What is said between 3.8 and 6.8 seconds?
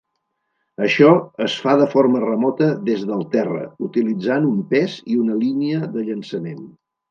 utilitzant un pes i una línia de llançament.